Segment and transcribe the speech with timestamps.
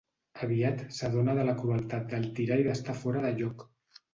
[0.45, 3.71] Aviat s'adona de la crueltat del tirà i d'estar fora de lloc.